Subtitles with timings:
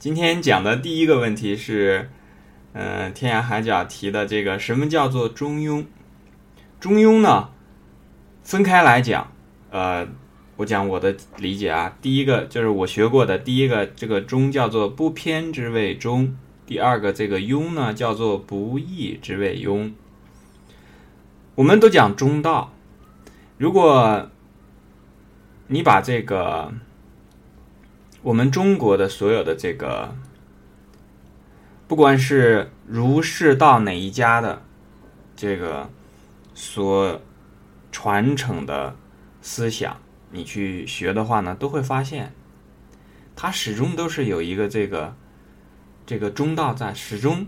[0.00, 2.08] 今天讲的第一个问题是，
[2.72, 5.84] 嗯，天涯海角提的这个什么叫做中庸？
[6.80, 7.50] 中庸呢，
[8.42, 9.30] 分开来讲，
[9.70, 10.08] 呃，
[10.56, 11.98] 我讲我的理解啊。
[12.00, 19.92] 第一个就是我学过的，第一个这个中叫做不偏之谓中，第二个这个庸呢叫做不义之谓庸。
[21.56, 22.72] 我们都讲中道，
[23.58, 24.30] 如果
[25.66, 26.72] 你把这个。
[28.22, 30.14] 我们中国的所有的这个，
[31.88, 34.62] 不管是儒释道哪一家的
[35.34, 35.90] 这个
[36.54, 37.20] 所
[37.90, 38.94] 传承的
[39.40, 39.96] 思想，
[40.30, 42.32] 你去学的话呢，都会发现，
[43.34, 45.16] 它始终都是有一个这个
[46.04, 47.46] 这个中道在，始终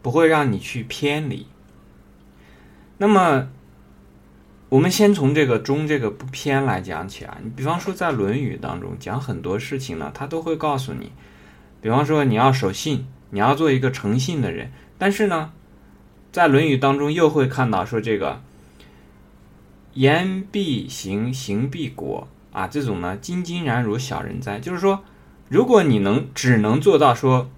[0.00, 1.46] 不会让你去偏离。
[2.98, 3.48] 那么。
[4.72, 11.12] 我们先从这个中这个不偏来讲起啊，你比方说在《论语》当中讲很多事情呢，他都会告诉你，
[11.82, 14.72] 比方说你要守信，你要做一个诚信的人。
[14.96, 15.52] 但是呢，
[16.32, 18.40] 在《论语》当中又会看到说这个
[19.92, 24.58] 言必行，行必果啊，这种呢，兢兢然如小人哉。
[24.58, 25.04] 就是说，
[25.50, 27.50] 如果你能只能做到说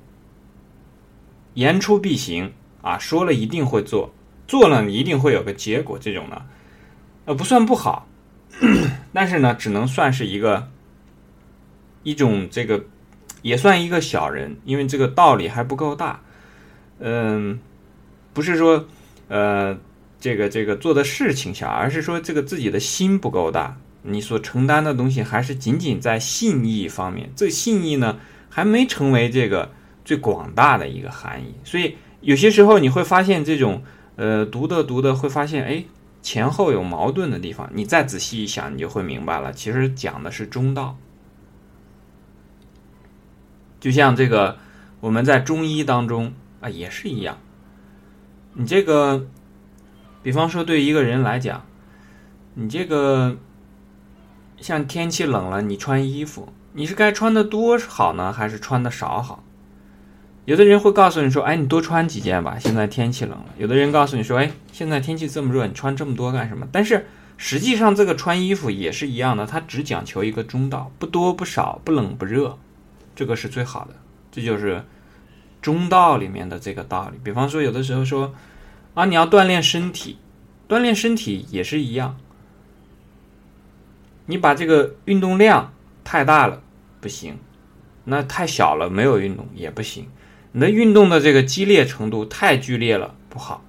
[1.54, 4.12] 言出必行啊，说了一定会做，
[4.48, 6.42] 做了你一定会有个结果，这种呢。
[7.26, 8.06] 呃，不算不好，
[9.14, 10.68] 但是呢，只能算是一个
[12.02, 12.84] 一种这个，
[13.40, 16.20] 也算一个小人，因为这个道理还不够大。
[16.98, 17.58] 嗯，
[18.34, 18.86] 不是说
[19.28, 19.74] 呃
[20.20, 28.18] 这个这个做的事情小，而是说这个自己的心不够大，你所承担的东西还是仅仅在信义方面，这信义呢
[28.50, 29.72] 还没成为这个
[30.04, 31.54] 最广大的一个含义。
[31.64, 33.82] 所以有些时候你会发现，这种
[34.16, 35.82] 呃读的读的会发现，哎。
[36.24, 39.52] 前后有矛盾的地方，你再仔细一想，你就会明白了。
[39.52, 40.96] 其实讲的是中道，
[43.78, 44.56] 就像这个
[45.00, 47.38] 我们在中医当中啊也是一样。
[48.54, 49.26] 你这个，
[50.22, 51.66] 比方说对一个人来讲，
[52.54, 53.36] 你这个
[54.56, 59.44] 像天气冷了，你穿衣服，你是该穿的多好呢，还是穿的少好？
[60.46, 67.06] 有的人会告诉你说：“哎，你多穿几件吧，现在天气冷了。”有的人告诉你说：“哎，现在天气这么热，你穿这么多干什么？”但是
[67.38, 72.58] 实际上，这个穿衣服也是一样的，它只讲求一个中道，不多不少，不冷不热，
[73.16, 73.94] 这个是最好的。
[74.30, 74.84] 这就是
[75.62, 77.18] 中道里面的这个道理。
[77.24, 78.34] 比方说，有的时候说
[78.92, 80.18] ：“啊，你要锻炼身体，
[80.68, 82.18] 锻炼身体也是一样，
[84.26, 85.72] 你把这个运动量
[86.04, 86.60] 太大了
[87.00, 87.38] 不行，
[88.04, 90.06] 那太小了没有运动也不行。”
[90.56, 93.64] 你的运动的这个激烈程度太剧烈了，不好。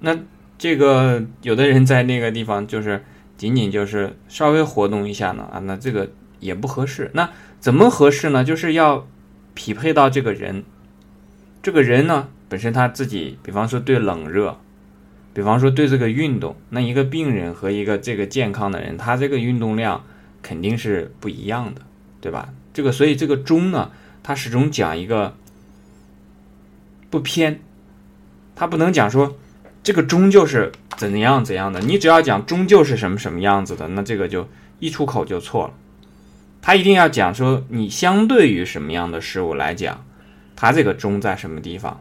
[0.00, 0.18] 那
[0.56, 3.04] 这个有的人在那个地方就是
[3.36, 7.10] 仅仅就是稍微活动一下呢啊，那这个也不合适。
[7.12, 7.28] 那
[7.60, 8.42] 怎么合适呢？
[8.42, 9.06] 就是要
[9.52, 10.64] 匹配到这个人，
[11.62, 14.58] 这个人呢本身他自己，比方说对冷热，
[15.34, 20.02] 比方说对这个运动，那一个病人和一个这个健康的人，他这个运动量
[20.40, 21.82] 肯定是不一样的，
[22.22, 22.48] 对吧？
[22.72, 23.90] 这个所以这个中呢，
[24.22, 25.36] 它始终讲一个。
[27.14, 27.60] 不偏，
[28.56, 29.36] 他不能讲说
[29.84, 31.78] 这个终究是怎样怎样的。
[31.78, 34.48] 你只要讲终究是什么什么样子的，那这个就
[34.80, 35.74] 一出口就错了。
[36.60, 40.04] 他一定要讲说你相对于什么样的事物来讲，
[40.56, 42.00] 它这个中在什么地方？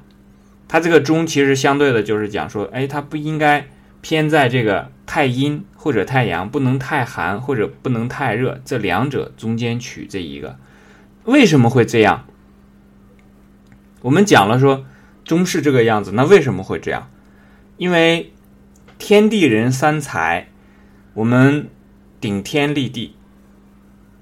[0.68, 3.68] 它这个中其实相对的就是讲说，哎，它不应该
[4.02, 10.58] 偏在这个太阴或者太阳，不能太寒或者不能太热，这两者中间取这一个。
[11.26, 12.26] 为什么会这样？
[14.02, 14.84] 我们讲了说。
[15.24, 17.10] 终是这个样子，那为什么会这样？
[17.78, 18.34] 因为
[18.98, 20.50] 天地人三才，
[21.14, 21.70] 我们
[22.22, 23.16] 顶天立地，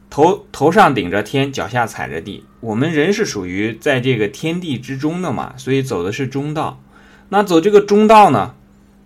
[0.10, 2.46] 头头上顶着天，脚下踩着地。
[2.60, 6.82] 我们人是属于在这个天地之中的嘛，所以走的是中道。
[7.30, 8.56] 那走这个中道呢，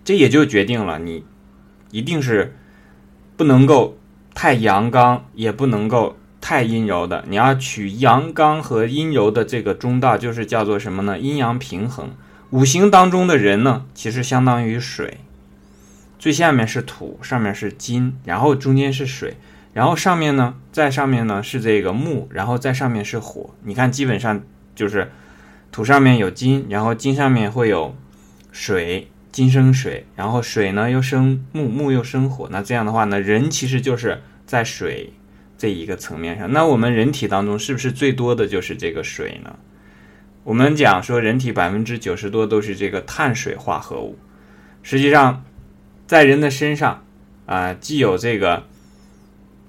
[0.04, 1.24] 这也就决定了你
[1.92, 2.56] 一定是
[3.38, 3.98] 不能够
[4.34, 6.18] 太阳刚，也不能够。
[6.48, 11.18] 太阴柔的，你要取阳刚和阴柔的这个中道，就是叫做什么呢？
[11.18, 12.12] 阴阳平衡。
[12.52, 15.18] 五行当中的人呢，其实相当于水，
[16.20, 19.38] 最下面是土，上面是金，然后中间是水，
[19.74, 23.50] 然后上面呢，在上面呢是这个木，然后在上面是火。
[23.64, 24.44] 你看，基本上
[24.76, 25.12] 就是
[25.72, 27.96] 土上面有金，然后金上面会有
[28.52, 32.48] 水，金生水，然后水呢又生木，木又生火。
[32.52, 35.12] 那这样的话呢，人其实就是在水。
[35.58, 39.56] 这一个层面上，那我们人体当中是不是最多的就是这个水呢？
[40.44, 44.18] 我们讲说人体百分之九十多都是这个碳水化合物。
[44.84, 45.44] 实际上，
[46.06, 47.04] 在人的身上
[47.48, 48.64] 啊，既有这个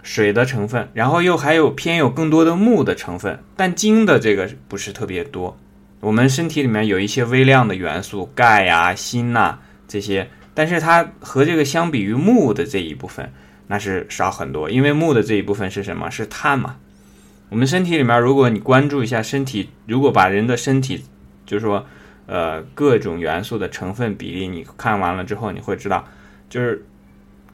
[0.02, 5.58] 水的成分，然后又还有偏有更多的木的成分，但金的这个不是特别多。
[6.00, 13.32] 我们身体里面有一些微量的元素，钙呀、锌呐这些，但是它和这个相比于木的这一部分，
[13.68, 14.70] 那是少很多。
[14.70, 16.10] 因为木的这一部分是什么？
[16.10, 16.76] 是碳嘛。
[17.48, 21.04] 我们身体里面，如果你关注一下身体，如果把人的身体，
[21.44, 21.86] 就是说，
[22.26, 26.04] 呃，各种元素的成分比例，你看完了之后，你会知道，
[26.48, 26.84] 就是。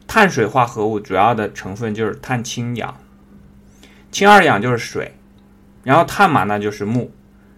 [0.05, 2.95] 碳水化合物主要的成分就是碳、氢、氧，
[4.11, 5.15] 氢、二氧就是水，
[5.85, 7.11] 然后碳嘛，那就是木，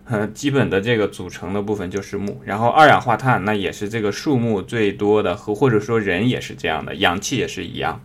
[0.05, 8.01] 呃，基本的这个组成的部分就是木，然后二氧化碳那也是这个树木最多的，和或者说人也是这样的，氧气也是一样。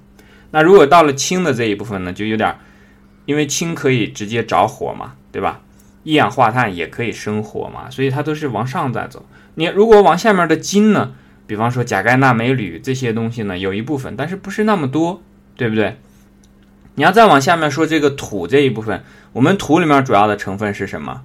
[0.51, 2.55] 那如果到了氢的这一部分呢，就有点，
[3.25, 5.61] 因为氢可以直接着火嘛，对吧？
[6.03, 9.27] 一氧化碳也可以生火嘛，所以它都是往上在走。
[9.55, 11.11] 你如果往下面的金呢？
[11.45, 15.23] 比方说钾、钙、钠、镁、铝这些东西呢，有一部分，但是不是那么多，
[15.57, 15.97] 对不对？
[16.95, 19.03] 你要再往下面说这个土这一部分，
[19.33, 21.23] 我们土里面主要的成分是什么？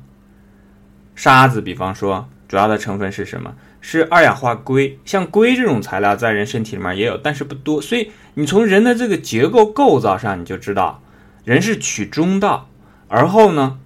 [1.14, 3.54] 沙子，比方说主要的成分是什么？
[3.86, 4.98] 是二氧化硅。
[5.04, 7.82] 像硅这种材料在人身体里面也有，但是不多。
[7.82, 11.02] 所以你从人的这个结构构造上，你就知道
[11.44, 12.70] 人是取中道，
[13.08, 13.78] 而后呢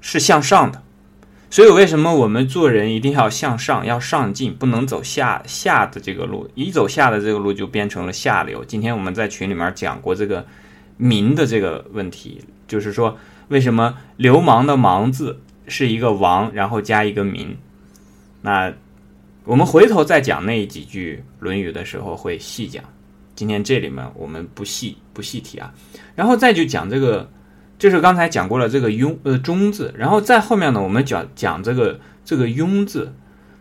[0.00, 0.82] 是向上的。
[1.50, 6.48] 所以，为什么我们做人一定要向上，要上进，不能走下下的这个路？
[6.54, 8.64] 一走下的这个路，就变成了下流。
[8.64, 10.46] 今天我们在群里面讲过这个
[10.96, 13.18] “民”的这个问题，就是说，
[13.48, 17.54] 为什么流氓的“氓”字是一个王，然后加一个“民”？
[18.40, 18.72] 那
[19.44, 22.82] 我们回头再讲那几句《论语》的时候会细讲。
[23.34, 25.72] 今天这里面我们不细不细提啊，
[26.14, 27.28] 然后再就讲这个。
[27.78, 33.12] 就是刚才讲过了这个庸呃中字，然后再后面呢，我们讲讲这个这个庸字。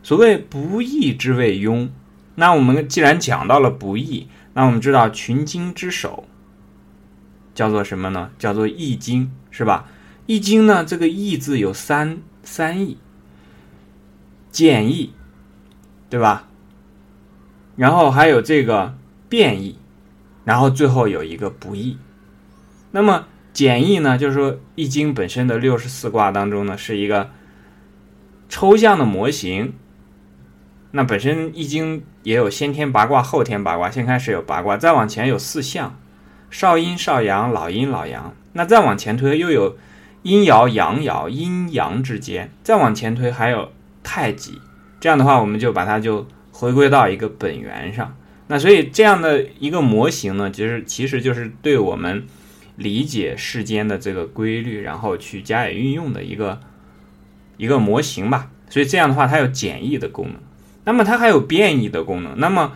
[0.03, 1.89] 所谓不义之谓庸，
[2.35, 6.25] 那我们既然讲到了不义，那我们知道群经之首
[7.55, 8.29] 叫做什么呢？
[8.37, 9.89] 叫做易经，是吧？
[10.27, 12.97] 易经呢，这个易字有三三义，
[14.51, 15.13] 简易，
[16.11, 16.49] 对吧？
[17.77, 18.93] 然后还有这个
[19.29, 19.79] 变易，
[20.43, 21.97] 然后最后有一个不易。
[22.91, 27.29] 那么简易呢，就是说《易经》本身的六十四卦当中呢，是一个
[28.49, 29.73] 抽象的模型。
[30.91, 35.97] 那本身《易经》也有先天八卦、后天八卦，先开始有八卦，再往前有四象：
[36.49, 38.35] 少阴、少阳、老阴、老阳。
[38.51, 39.77] 那再往前推又有
[40.23, 43.71] 阴爻、阳爻、阴阳之间，再往前推还有
[44.03, 44.59] 太极。
[45.01, 48.15] 这样的话，我们就把它就回归到一个本源上。
[48.47, 52.25] 那所以这样的一个模型呢，其实其实就是对我们。
[52.77, 56.59] 理解世间的这个规律，然后去加以运用的一个
[57.57, 58.49] 一个模型吧。
[58.69, 60.35] 所以这样的话，它有简易的功能，
[60.85, 62.39] 那么它还有变异的功能。
[62.39, 62.71] 那么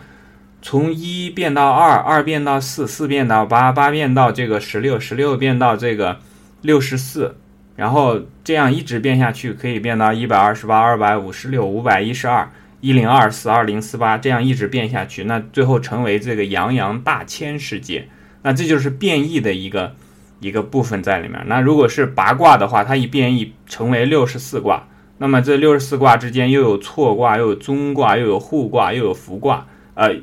[0.62, 6.20] 从一变到二，二变到四，四变到八，八变到这个十六，十六变到这个
[6.60, 7.36] 六十四，
[7.76, 12.50] 然后这样一直变下去，可以变到一百二十八、二百五十六、五百一十二、
[12.80, 18.08] 一零二四、二零四八，这样一直变下去，那最后成为这个洋洋大千世界。
[18.42, 19.94] 那这就是变异的一个
[20.40, 21.42] 一个部分在里面。
[21.46, 24.86] 那如果是八卦的话，它一变异成为六十四卦，
[25.18, 30.14] 那么这六十四卦之间又有错卦，又有中卦，又有互卦，又有伏卦，呃，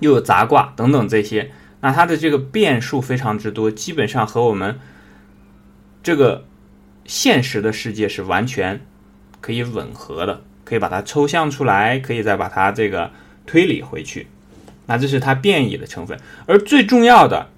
[0.00, 1.50] 又有杂卦等等这些。
[1.80, 4.78] 那它的这个变数非常之多，基本上和我们
[6.02, 6.44] 这个
[7.04, 8.80] 现实的世界是完全
[9.40, 13.10] 可以吻合的，可以把它抽象出来，可以再把它这个
[13.46, 14.26] 推理回去。
[14.86, 17.48] 那这是它变异的成分，而最重要的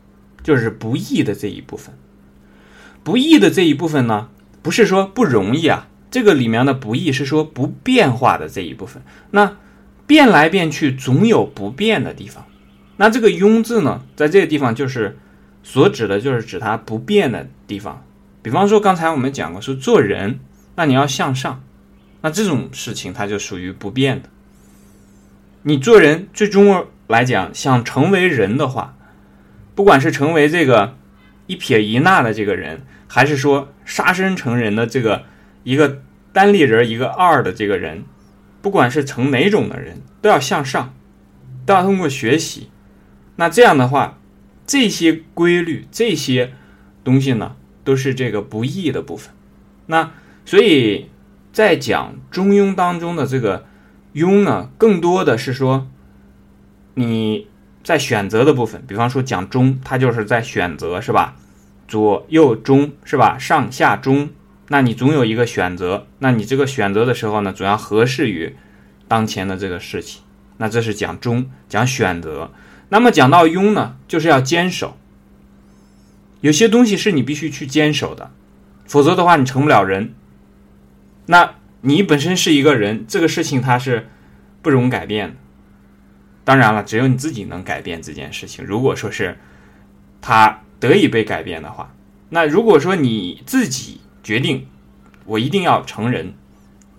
[0.43, 1.95] 就是不易的这一部分。
[3.03, 4.29] 不易的这一部分呢，
[4.63, 9.03] 不是说不容易啊，这个里面的不易是说不变化的这一部分。
[9.31, 9.57] 那
[10.07, 12.45] 变来变去，总有不变的地方。
[12.97, 15.19] 那这个庸字呢，在这个地方就是
[15.63, 18.05] 所指的，就是指它不变的地方。
[18.45, 20.39] 比方说，刚才我们讲过，说做人，
[20.77, 21.65] 那你要向上，
[22.21, 24.29] 那这种事情它就属于不变的。
[25.63, 26.87] 你做人最终。
[27.07, 28.97] 来讲，想成为人的话，
[29.75, 30.97] 不管是成为这个
[31.47, 35.25] 一撇一捺的这个人，还是说杀身成仁的这个
[35.65, 36.01] 一个
[36.33, 38.05] 单立人一个二的这个人，
[38.63, 40.95] 不管是成哪种的人，都要向上，
[41.67, 42.71] 都要通过学习。
[43.37, 44.19] 那这样的话，
[44.67, 46.55] 这些规律、这些
[47.05, 49.33] 东西呢，都是这个不易的部分。
[49.87, 50.11] 那
[50.45, 51.11] 所以
[51.53, 53.67] 在讲中庸当中的这个
[54.15, 55.87] 庸呢，更多的是说。
[56.97, 57.49] 你
[57.83, 61.35] 在选择的部分，比方说讲中，它就是在选择，是吧？
[61.89, 63.37] 左右中，是吧？
[63.37, 64.31] 上下中，
[64.69, 66.07] 那你总有一个选择。
[66.21, 68.55] 那你这个选择的时候呢，总要合适于
[69.09, 70.23] 当前的这个事情。
[70.59, 72.53] 那这是讲中，讲选择。
[72.91, 74.97] 那么讲到庸呢，就是要坚守。
[76.45, 78.31] 有些东西是你必须去坚守的，
[78.85, 80.13] 否则的话你成不了人。
[81.25, 84.09] 那你本身是一个人，这个事情它是
[84.61, 85.37] 不容改变的。
[86.45, 88.63] 当然了，只有你自己能改变这件事情。
[88.63, 89.39] 如果说是
[90.21, 91.95] 它得以被改变的话，
[92.29, 94.67] 那如果说你自己决定
[95.25, 96.35] 我一定要成人，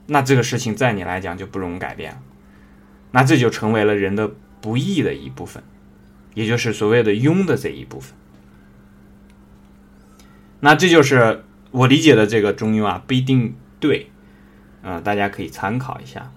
[0.08, 2.18] 那这个事情在你来讲就不容改变了。
[3.12, 5.62] 那这就成为了人的不义的一部分，
[6.34, 8.16] 也就是所谓的庸的这一部分。
[10.60, 14.10] 那这就是我理解的这个中庸啊，不一定对，
[14.82, 16.32] 啊，大家可以参考一下。